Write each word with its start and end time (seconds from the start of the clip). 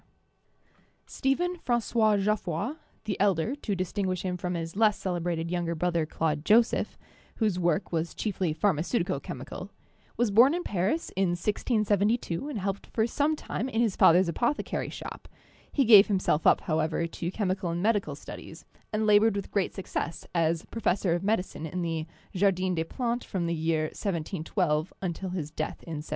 no 0.01 0.05
CHEMISTRY 0.07 1.05
Stephen 1.05 1.55
Franqois 1.59 2.19
Geoff 2.23 2.47
roy 2.47 2.71
(the 3.03 3.19
elder, 3.19 3.53
to 3.53 3.75
distinguish 3.75 4.23
him 4.23 4.35
from 4.35 4.55
his 4.55 4.75
less 4.75 4.97
celebrated 4.97 5.51
younger 5.51 5.75
brother, 5.75 6.07
Claude 6.07 6.43
Joseph, 6.43 6.97
whose 7.35 7.59
work 7.59 7.91
was 7.91 8.15
chiefly 8.15 8.51
pharmaceutico 8.51 9.21
chemical) 9.21 9.69
was 10.17 10.31
born 10.31 10.55
in 10.55 10.63
Paris 10.63 11.11
in 11.15 11.33
1672, 11.37 12.49
and 12.49 12.57
helped 12.57 12.87
for 12.87 13.05
some 13.05 13.35
time 13.35 13.69
in 13.69 13.79
his 13.79 13.95
father's 13.95 14.27
apothecary 14.27 14.89
shop; 14.89 15.27
he 15.71 15.85
gave 15.85 16.07
himself 16.07 16.47
up, 16.47 16.61
however, 16.61 17.05
to 17.05 17.29
chemical 17.29 17.69
and 17.69 17.83
medical 17.83 18.15
studies, 18.15 18.65
and 18.91 19.05
labored 19.05 19.35
with 19.35 19.51
great 19.51 19.75
success 19.75 20.25
as 20.33 20.65
professor 20.71 21.13
of 21.13 21.21
medicine 21.23 21.67
in 21.67 21.83
the 21.83 22.07
Jardin 22.33 22.73
des 22.73 22.85
Plantes 22.85 23.27
from 23.27 23.45
the 23.45 23.53
year 23.53 23.83
1712 23.83 24.91
until 25.03 25.29
his 25.29 25.51
death 25.51 25.83
in 25.83 25.97
1731. 26.01 26.05